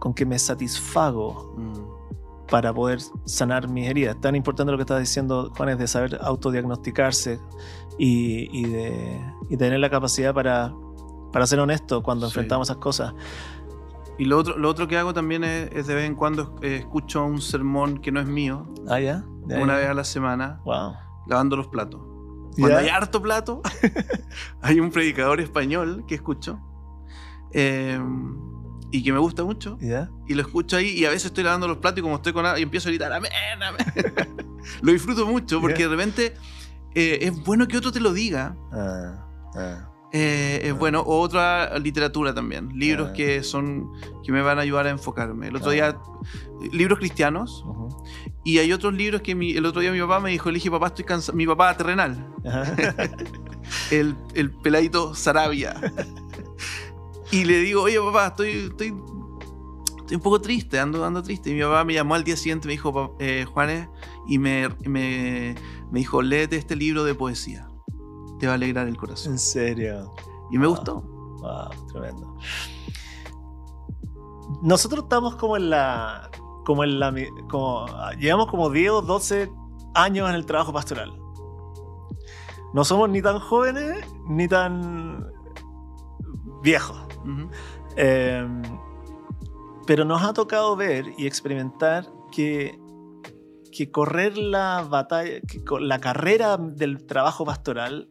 [0.06, 2.46] con, que me satisfago Mm.
[2.48, 4.16] para poder sanar mis heridas.
[4.20, 7.40] Tan importante lo que estás diciendo, Juan, es de saber autodiagnosticarse
[7.98, 10.72] y, y de y tener la capacidad para,
[11.32, 12.30] para ser honesto cuando Sí.
[12.30, 13.14] enfrentamos esas cosas.
[14.18, 16.76] Y lo otro, lo otro que hago también es, es de vez en cuando eh,
[16.76, 19.24] escucho un sermón que no es mío, Ah, ya.
[19.44, 20.94] Una vez a la semana, Wow.
[21.26, 22.00] lavando los platos.
[22.58, 23.60] Cuando hay harto plato,
[24.62, 26.58] hay un predicador español que escucho
[27.52, 27.98] eh,
[28.92, 29.78] y que me gusta mucho.
[29.80, 30.08] ¿Ya?
[30.28, 32.44] Y lo escucho ahí y a veces estoy lavando los platos y como estoy con
[32.58, 33.30] y empiezo a gritar, amén,
[33.62, 34.14] amén.
[34.82, 35.88] lo disfruto mucho porque Ya.
[35.88, 36.34] de repente
[36.94, 38.56] eh, es bueno que otro te lo diga.
[38.72, 39.90] Ah, ah.
[40.12, 40.74] Eh, es Ah.
[40.74, 41.00] bueno.
[41.00, 42.68] O otra literatura también.
[42.74, 43.12] Libros Ah.
[43.12, 43.90] que son
[44.24, 45.48] que me van a ayudar a enfocarme.
[45.48, 45.98] El otro día,
[46.72, 47.62] libros cristianos.
[47.66, 48.02] Ujú.
[48.44, 50.86] Y hay otros libros que mi- el otro día mi papá me dijo, elige papá,
[50.86, 51.36] estoy cansado.
[51.36, 52.24] Mi papá terrenal.
[53.90, 55.74] El, el peladito Sarabia.
[57.32, 58.94] y le digo, oye papá, estoy, estoy,
[59.98, 61.50] estoy un poco triste, ando, ando triste.
[61.50, 63.88] Y mi papá me llamó al día siguiente, me dijo, "Pa- eh, Juanes,
[64.26, 65.54] y me, me,
[65.90, 67.68] me dijo, léete este libro de poesía.
[68.38, 69.32] Te va a alegrar el corazón.
[69.32, 70.14] En serio.
[70.50, 70.68] Y me Ah.
[70.68, 71.00] gustó.
[71.00, 72.36] Wow, tremendo.
[74.62, 76.30] Nosotros estamos como en la.
[76.64, 77.14] Como en la.
[77.50, 77.86] Como,
[78.18, 79.50] llevamos como 10 o 12
[79.94, 81.18] años en el trabajo pastoral.
[82.74, 85.24] No somos ni tan jóvenes ni tan
[86.62, 87.05] viejos.
[87.96, 88.46] Eh,
[89.86, 92.78] pero nos ha tocado ver y experimentar que,
[93.70, 98.08] que correr la batalla, que la carrera del trabajo pastoral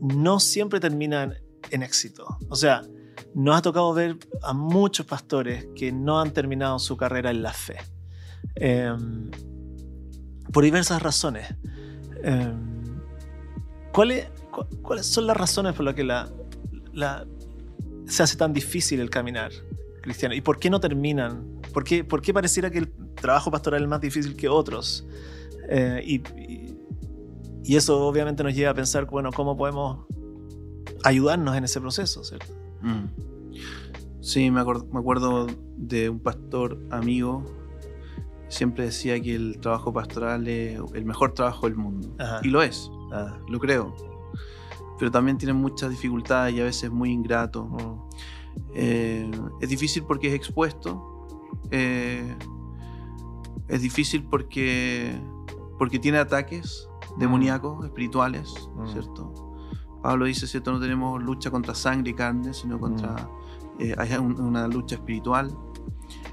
[0.00, 1.36] no siempre termina
[1.70, 2.38] en, éxito.
[2.48, 2.82] O sea,
[3.34, 7.52] nos ha tocado ver a muchos pastores que no han terminado su carrera en la
[7.52, 7.76] fe.
[8.54, 8.94] Eh,
[10.52, 11.54] por diversas razones.
[12.22, 12.52] Eh,
[13.92, 16.28] ¿cuáles, cu- ¿Cuáles son las razones por las que la-
[18.06, 19.52] se hace tan difícil el caminar
[20.02, 20.34] cristiano?
[20.34, 21.60] ¿Y por qué no terminan?
[21.72, 25.06] ¿Por qué, por qué pareciera que el trabajo pastoral es más difícil que otros?
[25.68, 26.72] Eh, y, y-
[27.64, 30.06] y eso obviamente nos lleva a pensar, bueno, ¿cómo podemos
[31.02, 32.22] ayudarnos en ese proceso?
[32.22, 32.46] ¿cierto?
[32.82, 33.06] Mm.
[34.20, 37.44] Sí, me, acuerdo- me acuerdo de un pastor amigo.
[38.48, 42.14] Siempre decía que el trabajo pastoral es el mejor trabajo del mundo.
[42.20, 42.38] Ajá.
[42.44, 42.88] Y lo es,
[43.48, 43.94] lo creo.
[44.98, 47.64] Pero también tiene muchas dificultades y a veces es muy ingrato.
[47.64, 48.06] mm,
[48.74, 49.30] Eh,
[49.60, 51.26] es difícil porque es expuesto.
[51.70, 52.34] Eh,
[53.68, 55.14] es difícil porque,
[55.78, 58.86] porque tiene ataques demoníacos, espirituales, Mm.
[58.86, 59.32] ¿cierto?
[60.02, 60.72] Pablo dice, ¿cierto?
[60.72, 63.28] No tenemos lucha contra sangre y carne, sino contra...
[63.78, 65.54] eh, hay un- una lucha espiritual.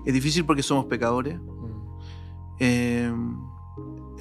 [0.05, 1.37] Es difícil porque somos pecadores.
[1.39, 3.52] mm.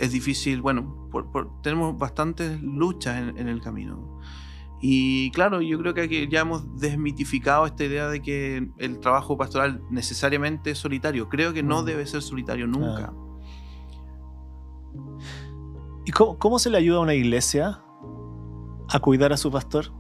[0.02, 4.18] Es difícil, bueno, por- por- tenemos bastantes luchas en, en el camino.
[4.80, 9.36] Y claro, yo creo que aquí ya hemos desmitificado esta idea de que el trabajo
[9.36, 11.28] pastoral necesariamente es solitario.
[11.28, 11.84] Creo que no Mm.
[11.84, 13.12] debe ser solitario nunca.
[16.04, 17.80] ¿Y cómo, cómo se le ayuda a una iglesia
[18.88, 19.92] a cuidar a su pastor?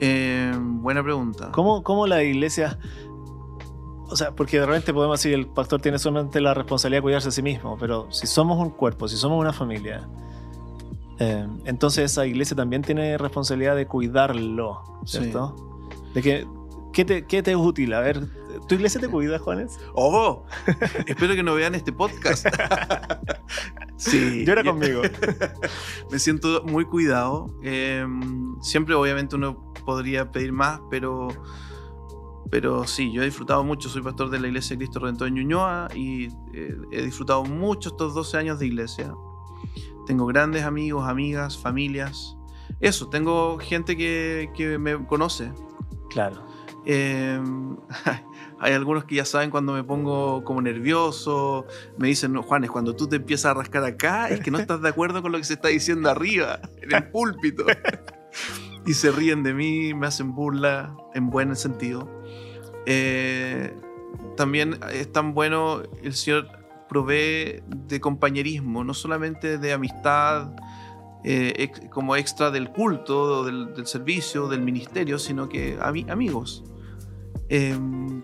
[0.00, 1.50] Eh, buena pregunta.
[1.52, 2.78] ¿Cómo, cómo la iglesia...
[4.10, 7.28] O sea, porque de repente podemos decir el pastor tiene solamente la responsabilidad de cuidarse
[7.28, 10.08] a sí mismo, pero si somos un cuerpo, si somos una familia,
[11.18, 15.18] eh, entonces esa iglesia también tiene responsabilidad de cuidarlo, Sí.
[15.18, 15.54] ¿cierto?
[16.14, 16.46] De que,
[16.92, 17.92] ¿qué, te, ¿Qué te es útil?
[17.92, 18.26] A ver,
[18.66, 19.78] ¿tu iglesia te cuida, Juanes?
[19.94, 20.44] ¡Oh!
[21.06, 22.46] Espero que no vean este podcast.
[23.98, 24.44] Sí.
[24.46, 25.02] Llora conmigo.
[26.12, 27.50] me siento muy cuidado.
[27.64, 28.06] Eh,
[28.62, 31.26] siempre, obviamente, uno podría pedir más, pero,
[32.50, 33.88] pero sí, yo he disfrutado mucho.
[33.88, 37.90] Soy pastor de la Iglesia de Cristo Redentor en Ñuñoa y eh, he disfrutado mucho
[37.90, 39.14] estos 12 años de iglesia.
[40.06, 42.36] Tengo grandes amigos, amigas, familias.
[42.80, 45.52] Eso, tengo gente que, que me conoce.
[46.10, 46.46] Claro.
[46.86, 47.38] Eh,
[48.60, 51.66] hay algunos que ya saben cuando me pongo como nervioso.
[51.98, 54.80] Me dicen, no, Juanes, cuando tú te empiezas a rascar acá, es que no estás
[54.80, 57.66] de acuerdo con lo que se está diciendo arriba, en el púlpito.
[58.86, 62.17] y se ríen de mí, me hacen burla, en buen sentido.
[62.86, 63.74] Eh,
[64.36, 66.48] también es tan bueno, el Señor
[66.88, 70.52] provee de compañerismo, no solamente de amistad
[71.24, 76.64] eh, ex, como extra del culto, del, del, servicio, del ministerio, sino que ami amigos.
[77.50, 77.78] Eh,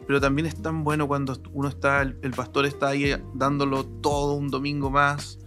[0.06, 4.34] pero también es tan bueno cuando uno está, el, el, pastor está ahí dándolo todo
[4.34, 5.38] un domingo más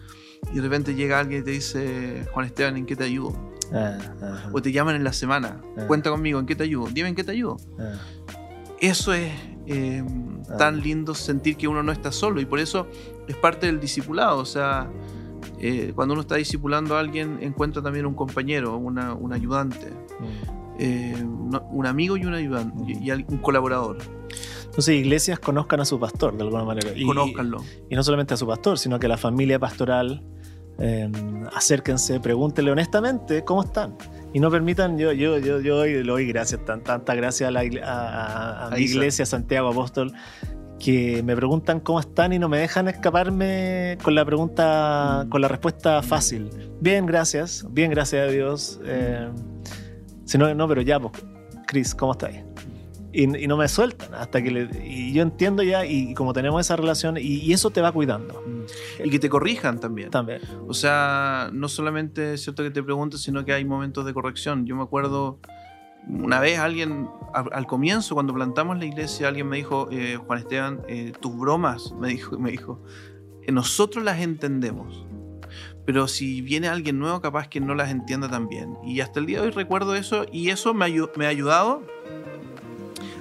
[0.52, 3.36] y de repente llega alguien y te dice, Juan Esteban, ¿en qué te ayudo?
[3.74, 5.86] Ah, ah, o te llaman en la semana, ah.
[5.88, 6.88] cuenta conmigo, ¿en qué te ayudo?
[6.92, 7.58] Dime en qué te ayudo.
[8.80, 9.32] Eso es
[9.66, 10.04] eh,
[10.58, 12.88] tan lindo sentir que uno no está solo y por eso
[13.28, 14.40] es parte del discipulado.
[14.40, 14.90] O sea,
[15.60, 19.92] eh, cuando uno está discipulando a alguien, encuentra también un compañero, una, un ayudante,
[20.80, 23.98] eh, un, amigo y un ayudante y, y, un colaborador.
[24.66, 26.92] Entonces, iglesias conozcan a su pastor de alguna manera.
[26.96, 27.64] Y, Conózcanlo.
[27.90, 30.24] Y no solamente a su pastor, sino que a la familia pastoral.
[31.56, 33.98] Acérquense, pregúntenle honestamente cómo están
[34.38, 37.62] y no permitan, yo, yo, yo, yo le doy gracias, tan, tanta gracias a, la,
[37.84, 40.14] a, a, a mi iglesia, Santiago Apóstol,
[40.80, 45.48] que me preguntan cómo están y no me dejan escaparme con la pregunta, con la
[45.48, 46.52] respuesta fácil.
[46.80, 48.80] Bien, gracias, bien, gracias a Dios.
[48.86, 49.28] Eh,
[50.26, 51.14] si no, no, pero ya, pues,
[51.66, 52.30] Chris, ¿cómo estás?
[53.20, 56.34] Y, y, no me sueltan hasta que le, y yo entiendo ya y, y como
[56.34, 58.44] tenemos esa relación y, y, eso te va cuidando.
[59.04, 60.12] Y que te corrijan también.
[60.12, 60.40] También.
[60.68, 64.68] O sea no solamente es cierto que te preguntes sino que hay momentos de corrección.
[64.68, 65.40] Yo me acuerdo
[66.08, 70.40] una vez alguien al, al comienzo cuando plantamos la iglesia alguien me dijo eh, Juan
[70.40, 72.84] Esteban eh, tus bromas me dijo me dijo
[73.44, 75.06] eh, nosotros las entendemos
[75.86, 79.26] pero si viene alguien nuevo capaz que no las entienda tan bien y hasta el
[79.26, 81.82] día de hoy recuerdo eso y eso me, me ha ayudado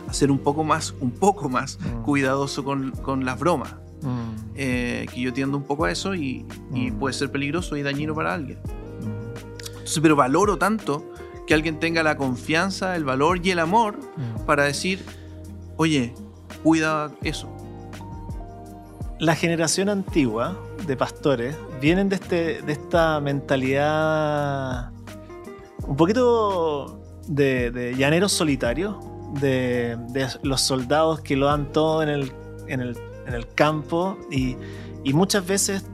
[0.08, 2.02] a ser un poco más, un poco más mm.
[2.02, 3.74] cuidadoso con, con, las bromas.
[4.02, 4.54] Mm.
[4.54, 6.76] Eh, que yo tiendo un poco a eso y, mm.
[6.76, 8.58] y, puede ser peligroso y dañino para alguien.
[9.68, 11.12] Entonces, pero valoro tanto
[11.46, 13.98] que alguien tenga la confianza, el valor y el amor
[14.46, 15.04] para decir,
[15.76, 16.12] oye,
[16.62, 17.48] cuida eso.
[19.20, 24.90] La generación antigua de pastores vienen de, este, de esta mentalidad
[25.86, 28.96] un poquito de, de llaneros solitarios,
[29.34, 29.98] de,
[30.42, 32.32] los soldados que lo dan todo en el,
[32.68, 34.56] en el, en el campo y,
[35.04, 35.84] y, muchas veces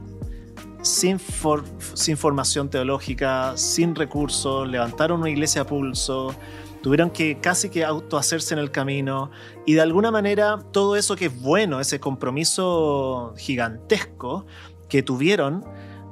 [0.81, 6.35] sin, for, sin formación teológica, sin recursos, levantaron una iglesia a pulso,
[6.81, 9.31] tuvieron que casi que autohacerse en el camino
[9.65, 14.45] y de alguna manera todo eso que es bueno, ese compromiso gigantesco
[14.89, 15.65] que tuvieron,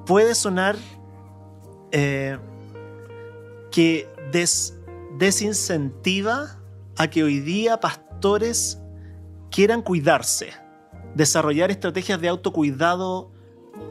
[0.05, 0.77] puede sonar
[1.91, 2.37] eh,
[3.69, 4.77] que des,
[5.17, 6.60] desincentiva
[7.01, 8.79] a que hoy día pastores
[9.49, 10.53] quieran cuidarse,
[11.15, 13.31] desarrollar estrategias de autocuidado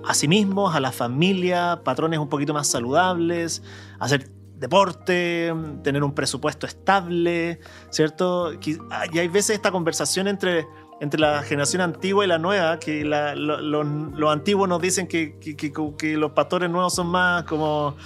[0.04, 3.62] a sí mismos, a la familia, patrones un poquito más saludables,
[3.98, 7.58] hacer deporte, tener un presupuesto estable,
[7.90, 8.52] ¿cierto?
[8.52, 10.68] Y hay veces esta conversación entre,
[11.00, 15.08] entre la generación antigua y la nueva, que la, lo, lo, los antiguos nos dicen
[15.08, 17.96] que, que, que, los pastores nuevos son más como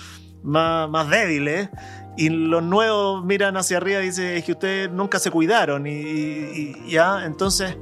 [0.45, 1.71] más, más débiles
[2.17, 5.87] y los nuevos miran hacia arriba y dicen, es que ustedes nunca se cuidaron.
[5.87, 7.77] Y, y, y, ya, entonces,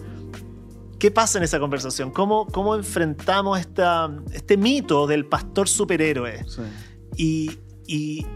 [0.99, 2.11] ¿qué pasa en esa conversación?
[2.11, 6.45] ¿Cómo, cómo enfrentamos esta, este mito del pastor superhéroe?
[6.45, 6.63] Sí.
[7.17, 8.27] Y, y,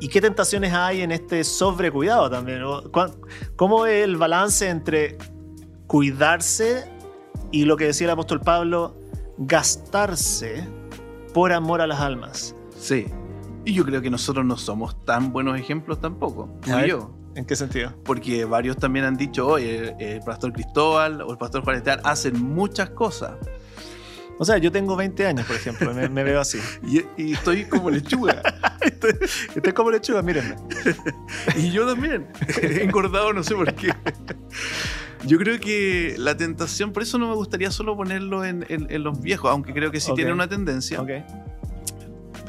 [0.00, 2.62] y, qué tentaciones hay en este sobrecuidado también?
[3.54, 5.18] ¿Cómo es el balance entre
[5.86, 6.90] cuidarse
[7.52, 8.96] y lo que decía el apóstol Pablo,
[9.38, 10.66] gastarse
[11.32, 12.56] por amor a las almas?
[12.80, 13.06] Sí.
[13.64, 16.48] Y yo creo que nosotros no somos tan buenos ejemplos tampoco.
[16.64, 17.14] Como yo.
[17.34, 17.94] ¿En qué sentido?
[18.04, 22.42] Porque varios también han dicho, oye, el pastor Cristóbal o el pastor Juan Esteban hacen
[22.42, 23.34] muchas cosas.
[24.38, 26.58] O sea, yo tengo 20 años, por ejemplo, me, me veo así.
[26.82, 28.42] y, y, estoy como lechuga.
[28.80, 29.12] estoy,
[29.54, 30.56] estoy, como lechuga, mírenme.
[31.56, 32.28] y yo también.
[32.62, 33.92] He engordado, no sé por qué.
[35.26, 39.04] Yo creo que la tentación, por eso no me gustaría solo ponerlo en, en, en
[39.04, 40.24] los viejos, aunque creo que sí okay.
[40.24, 41.02] tiene una tendencia.
[41.02, 41.22] Okay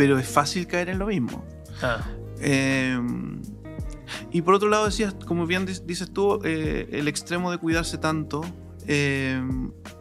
[0.01, 1.45] pero es fácil caer en lo mismo.
[1.83, 1.99] Ah.
[2.39, 2.99] Eh,
[4.31, 8.41] y por otro lado decías, como bien dices tú, eh, el extremo de cuidarse tanto
[8.87, 9.39] eh,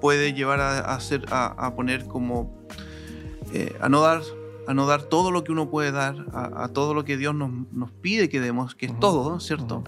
[0.01, 2.65] puede llevar a, a, hacer, a, a, poner como
[3.53, 4.23] eh, a no dar
[4.67, 7.35] a no dar todo lo que uno puede dar, a, a todo lo que Dios
[7.35, 9.81] nos, nos, pide que demos, que es todo, ¿cierto?
[9.81, 9.85] Ujú.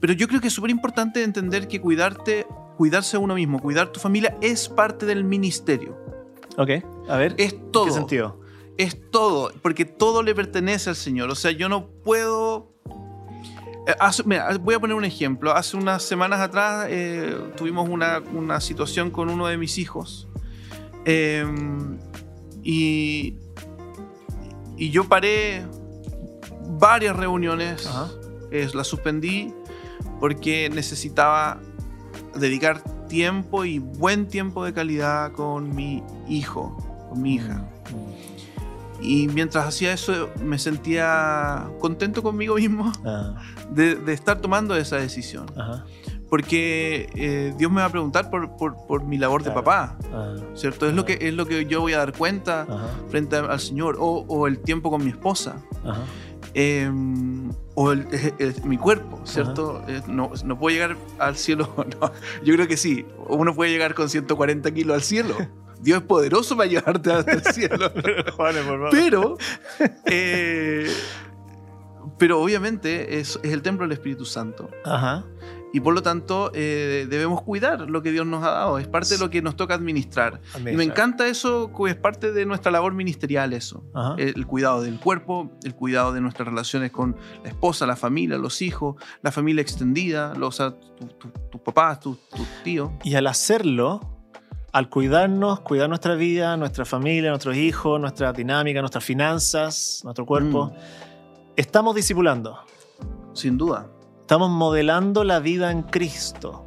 [0.00, 2.46] Pero yo creo que es súper importante entender que cuidarte,
[2.78, 5.98] cuidarse a uno mismo, cuidar tu familia es parte del ministerio.
[6.56, 6.70] Ok,
[7.10, 7.34] a ver.
[7.36, 7.86] Es todo.
[7.86, 8.43] ¿Qué sentido?
[8.76, 11.30] Es todo, porque todo le pertenece al Señor.
[11.30, 12.72] O sea, yo no puedo...
[13.86, 15.52] Eh, hace- mira, voy a poner un ejemplo.
[15.54, 20.26] Hace unas semanas atrás eh, tuvimos una, una situación con uno de mis hijos.
[21.04, 21.44] Eh,
[22.62, 23.36] y,
[24.76, 25.64] y yo paré
[26.78, 27.86] varias reuniones.
[28.50, 29.52] Eh, las suspendí
[30.18, 31.60] porque necesitaba
[32.34, 36.76] dedicar tiempo y buen tiempo de calidad con mi hijo,
[37.10, 37.68] con mi hija.
[39.00, 43.34] Y mientras hacía eso me sentía contento conmigo mismo Ah,
[43.70, 45.46] de, de estar tomando esa decisión.
[45.56, 45.84] ajá.
[46.30, 49.62] Porque eh, Dios me va a preguntar por, por- por mi labor de Claro.
[49.62, 50.88] papá, Ah, ¿cierto?
[50.88, 53.96] Es lo, que, es lo que yo voy a dar cuenta ajá, frente al Señor.
[54.00, 55.56] O, o el tiempo con mi esposa.
[55.84, 56.00] ajá.
[56.54, 56.90] eh,
[57.76, 58.06] o el-
[58.38, 59.82] el- mi cuerpo, ¿cierto?
[59.86, 61.72] Eh, no, no puedo llegar al cielo.
[62.00, 62.10] no.
[62.44, 63.04] Yo creo que sí.
[63.28, 65.36] Uno puede llegar con 140 kilos al cielo.
[65.84, 67.92] Dios es poderoso para llevarte hasta el cielo.
[68.90, 69.36] Pero,
[70.06, 70.90] eh,
[72.18, 74.70] pero obviamente es, es el templo del Espíritu Santo.
[74.84, 75.24] Ajá.
[75.72, 78.78] Y por lo tanto eh, debemos cuidar lo que Dios nos ha dado.
[78.78, 80.40] Es parte de lo que nos toca administrar.
[80.56, 83.82] Y me encanta eso, es parte de nuestra labor ministerial eso.
[83.92, 84.14] Ajá.
[84.16, 88.38] El, el cuidado del cuerpo, el cuidado de nuestras relaciones con la esposa, la familia,
[88.38, 92.90] los hijos, la familia extendida, los, a- tu- tu- tus papás, tus tus tíos.
[93.02, 94.13] Y al hacerlo,
[94.74, 100.72] al cuidarnos, cuidar nuestra vida, nuestra familia, nuestros hijos, nuestra dinámica, nuestras finanzas, nuestro cuerpo,
[101.54, 102.58] estamos discipulando.
[103.34, 103.86] Sin duda.
[104.22, 106.66] Estamos modelando la vida en Cristo.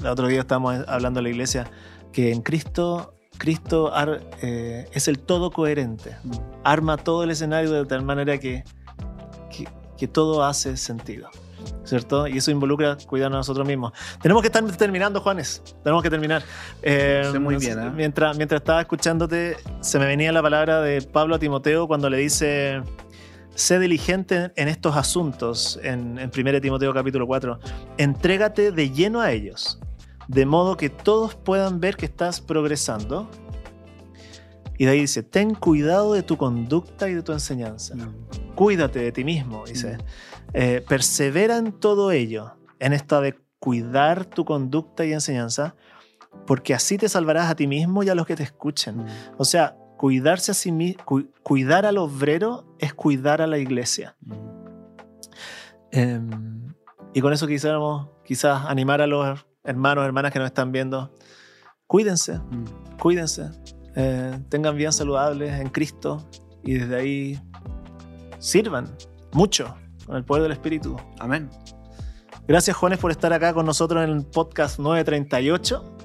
[0.00, 1.70] El otro día estábamos hablando en la iglesia
[2.12, 6.16] que en Cristo, Cristo ar- eh, es el todo coherente.
[6.64, 8.64] Arma todo el escenario de tal manera que,
[9.48, 11.28] que, que todo hace sentido.
[11.88, 12.26] ¿Cierto?
[12.26, 13.92] Y eso involucra cuidarnos a nosotros mismos.
[14.20, 15.62] Tenemos que estar terminando, Juanes.
[15.82, 16.42] Tenemos que terminar.
[16.82, 17.90] Eh, Sé muy bien, ¿eh?
[17.94, 22.18] mientras, mientras estaba escuchándote, se me venía la palabra de Pablo a Timoteo cuando le
[22.18, 22.82] dice
[23.54, 27.58] sé diligente en estos asuntos, en, en 1 Timoteo capítulo 4,
[27.96, 29.80] entrégate de lleno a ellos,
[30.28, 33.28] de modo que todos puedan ver que estás progresando.
[34.76, 37.96] Y de ahí dice, ten cuidado de tu conducta y de tu enseñanza.
[38.54, 39.98] Cuídate de ti mismo, dice.
[40.54, 45.74] Eh, persevera en todo ello, en esta de cuidar tu conducta y enseñanza,
[46.46, 49.04] porque así te salvarás a ti mismo y a los que te escuchen.
[49.36, 51.04] O sea, cuidarse a sí mismo,
[51.42, 54.16] cuidar al obrero es cuidar a la iglesia.
[55.90, 56.20] Eh,
[57.12, 61.12] y con eso quisiéramos quizás animar a los hermanos, hermanas que nos están viendo.
[61.86, 62.40] Cuídense,
[63.00, 63.50] cuídense,
[63.96, 66.28] eh, tengan vidas saludables en Cristo
[66.62, 67.40] y desde ahí
[68.38, 68.94] sirvan
[69.32, 69.74] mucho
[70.08, 70.96] con el poder del Espíritu.
[71.20, 71.48] Amén.
[72.48, 75.96] Gracias, Juanes, por estar acá con nosotros en el podcast 938,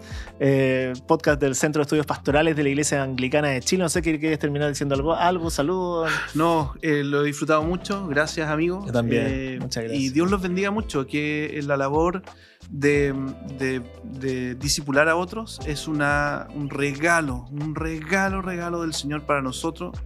[0.41, 3.83] eh, podcast del Centro de Estudios Pastorales de la Iglesia Anglicana de Chile.
[3.83, 6.11] No sé qué quieres terminar diciendo algo, algo, saludos.
[6.33, 8.07] No, eh, lo he disfrutado mucho.
[8.07, 8.85] Gracias, amigo.
[8.85, 9.25] Yo también.
[9.25, 10.03] Eh, Muchas gracias.
[10.03, 11.07] Y Dios los bendiga mucho.
[11.07, 12.23] Que la labor
[12.69, 13.15] de,
[13.57, 19.41] de, de discipular a otros es una, un regalo, un regalo, regalo del Señor para
[19.41, 19.97] nosotros.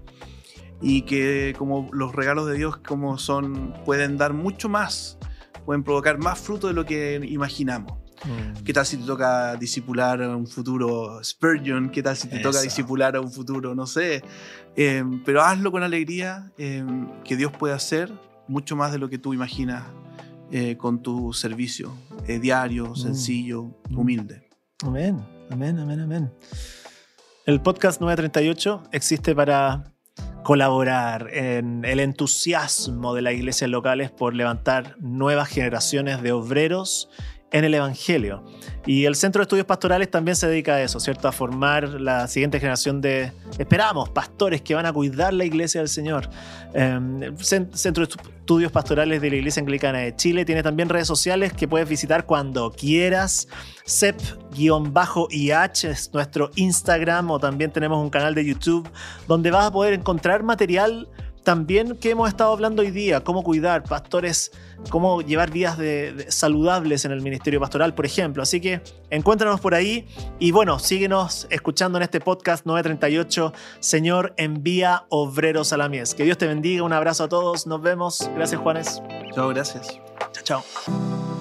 [0.81, 5.17] Y que como los regalos de Dios como son, pueden dar mucho más,
[5.65, 7.93] pueden provocar más fruto de lo que imaginamos.
[8.25, 8.63] Mm.
[8.63, 11.89] ¿Qué tal si te toca disipular a un futuro Spurgeon?
[11.89, 14.23] ¿Qué tal si te toca disipular a un futuro, no sé?
[14.75, 16.83] Eh, pero hazlo con alegría, eh,
[17.23, 18.11] que Dios puede hacer
[18.47, 19.83] mucho más de lo que tú imaginas
[20.51, 21.91] eh, con tu servicio
[22.27, 23.97] eh, diario, sencillo, Mm.
[23.99, 24.47] humilde.
[24.83, 26.31] Amén, amén, amén, amén.
[27.45, 29.93] El podcast 938 existe para
[30.47, 37.09] colaborar en el entusiasmo de las iglesias locales por levantar nuevas generaciones de obreros
[37.51, 38.45] en el Evangelio.
[38.85, 41.27] Y el Centro de Estudios Pastorales también se dedica a eso, ¿cierto?
[41.27, 45.89] A formar la siguiente generación de, esperamos, pastores que van a cuidar la iglesia del
[45.89, 46.29] Señor.
[46.73, 48.13] Cen- Centro de
[48.47, 52.25] Estudios Pastorales de la Iglesia Anglicana de Chile tiene también redes sociales que puedes visitar
[52.25, 53.49] cuando quieras.
[53.85, 58.89] CEP-IH es nuestro Instagram o también tenemos un canal de YouTube
[59.27, 61.09] donde vas a poder encontrar material
[61.47, 64.51] también que hemos estado hablando hoy día, cómo cuidar pastores,
[64.89, 68.43] cómo llevar vidas de- de saludables en el ministerio pastoral, por ejemplo.
[68.43, 70.05] Así que encuéntranos por ahí
[70.39, 76.13] y bueno, síguenos escuchando en este podcast 938, Señor, envía obreros a la mies.
[76.15, 78.29] Que Dios te bendiga, un abrazo a todos, nos vemos.
[78.35, 79.01] Gracias Juanes.
[79.33, 79.87] Chao, gracias.
[80.33, 81.36] Chao, chao.